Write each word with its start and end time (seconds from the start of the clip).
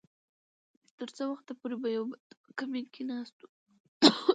تر 0.97 1.09
څه 1.15 1.23
وخته 1.31 1.51
پورې 1.59 1.75
به 1.81 1.89
يو 1.97 2.03
بل 2.11 2.19
ته 2.29 2.35
په 2.43 2.49
کمين 2.59 2.85
کې 2.93 3.03
ناست 3.09 3.35
وو. 3.41 3.47